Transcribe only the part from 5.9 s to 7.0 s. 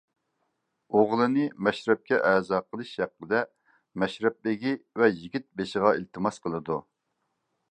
ئىلتىماس قىلىدۇ.